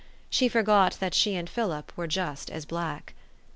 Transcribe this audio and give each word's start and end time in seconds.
She 0.31 0.47
forgot 0.49 0.93
that 0.99 1.13
she 1.13 1.35
and 1.35 1.47
Philip 1.47 1.93
were 1.95 2.07
just 2.07 2.49
as 2.49 2.65
black. 2.65 3.13